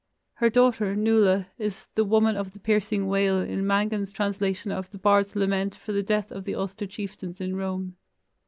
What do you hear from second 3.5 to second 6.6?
Mangan's translation of the bard's lament for the death of the